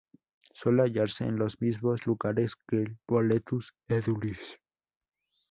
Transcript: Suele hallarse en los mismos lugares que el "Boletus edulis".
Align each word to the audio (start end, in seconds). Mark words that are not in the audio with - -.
Suele 0.51 0.81
hallarse 0.81 1.25
en 1.25 1.35
los 1.35 1.61
mismos 1.61 2.07
lugares 2.07 2.55
que 2.55 2.77
el 2.77 2.97
"Boletus 3.07 3.75
edulis". 3.87 4.59